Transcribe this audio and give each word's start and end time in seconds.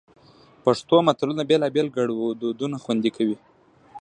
پښتو 0.63 0.95
متلونه 1.07 1.43
بېلابېل 1.49 1.87
ګړدودونه 1.95 2.75
خوندي 2.83 3.11
کوي 3.17 3.37